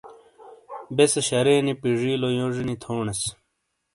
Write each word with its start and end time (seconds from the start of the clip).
بیسے 0.95 1.21
شرے 1.27 1.55
نی 1.65 1.73
پجیلویوں 1.81 2.49
جونی 2.53 2.75
تھونس۔ 2.81 3.21